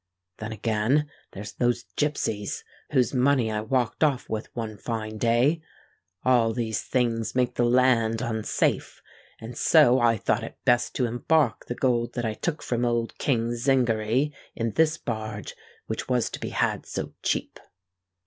Then 0.37 0.51
again, 0.51 1.11
there's 1.33 1.53
those 1.53 1.83
gipsies 1.95 2.63
whose 2.89 3.13
money 3.13 3.51
I 3.51 3.61
walked 3.61 4.03
off 4.03 4.27
with 4.27 4.47
one 4.55 4.75
fine 4.75 5.19
day. 5.19 5.61
All 6.25 6.53
these 6.53 6.81
things 6.81 7.35
made 7.35 7.53
the 7.53 7.65
land 7.65 8.19
unsafe; 8.19 9.03
and 9.39 9.55
so 9.55 9.99
I 9.99 10.17
thought 10.17 10.43
it 10.43 10.57
best 10.65 10.95
to 10.95 11.05
embark 11.05 11.67
the 11.67 11.75
gold 11.75 12.13
that 12.13 12.25
I 12.25 12.33
took 12.33 12.63
from 12.63 12.83
old 12.83 13.15
King 13.19 13.51
Zingary, 13.51 14.33
in 14.55 14.71
this 14.71 14.97
barge, 14.97 15.53
which 15.85 16.09
was 16.09 16.31
to 16.31 16.39
be 16.39 16.49
had 16.49 16.87
so 16.87 17.13
cheap." 17.21 17.59